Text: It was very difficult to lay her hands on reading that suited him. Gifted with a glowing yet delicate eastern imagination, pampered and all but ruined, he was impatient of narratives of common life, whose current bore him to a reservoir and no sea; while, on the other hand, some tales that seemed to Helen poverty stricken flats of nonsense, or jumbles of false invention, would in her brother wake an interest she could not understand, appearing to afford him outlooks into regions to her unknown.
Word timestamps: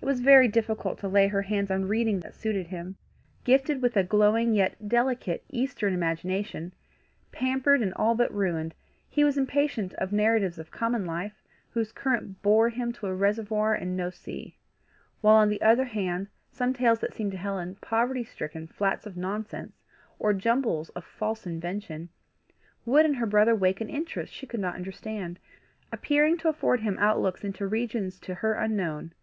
It 0.00 0.06
was 0.06 0.20
very 0.20 0.48
difficult 0.48 0.98
to 0.98 1.08
lay 1.08 1.28
her 1.28 1.40
hands 1.42 1.70
on 1.70 1.88
reading 1.88 2.20
that 2.20 2.34
suited 2.34 2.66
him. 2.66 2.96
Gifted 3.44 3.80
with 3.80 3.96
a 3.96 4.04
glowing 4.04 4.52
yet 4.52 4.86
delicate 4.86 5.42
eastern 5.48 5.94
imagination, 5.94 6.74
pampered 7.32 7.80
and 7.80 7.94
all 7.94 8.14
but 8.14 8.30
ruined, 8.30 8.74
he 9.08 9.24
was 9.24 9.38
impatient 9.38 9.94
of 9.94 10.12
narratives 10.12 10.58
of 10.58 10.70
common 10.70 11.06
life, 11.06 11.42
whose 11.70 11.90
current 11.90 12.42
bore 12.42 12.68
him 12.68 12.92
to 12.92 13.06
a 13.06 13.14
reservoir 13.14 13.72
and 13.72 13.96
no 13.96 14.10
sea; 14.10 14.58
while, 15.22 15.36
on 15.36 15.48
the 15.48 15.62
other 15.62 15.86
hand, 15.86 16.28
some 16.50 16.74
tales 16.74 16.98
that 16.98 17.14
seemed 17.14 17.32
to 17.32 17.38
Helen 17.38 17.76
poverty 17.80 18.24
stricken 18.24 18.66
flats 18.66 19.06
of 19.06 19.16
nonsense, 19.16 19.80
or 20.18 20.34
jumbles 20.34 20.90
of 20.90 21.02
false 21.02 21.46
invention, 21.46 22.10
would 22.84 23.06
in 23.06 23.14
her 23.14 23.26
brother 23.26 23.54
wake 23.54 23.80
an 23.80 23.88
interest 23.88 24.34
she 24.34 24.46
could 24.46 24.60
not 24.60 24.74
understand, 24.74 25.38
appearing 25.90 26.36
to 26.36 26.48
afford 26.50 26.80
him 26.80 26.98
outlooks 26.98 27.42
into 27.42 27.66
regions 27.66 28.18
to 28.20 28.34
her 28.34 28.52
unknown. 28.52 29.14